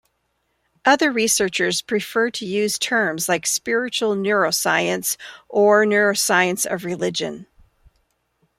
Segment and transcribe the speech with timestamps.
[0.83, 5.15] Other researchers prefer to use terms like "spiritual neuroscience"
[5.47, 7.45] or "neuroscience of religion".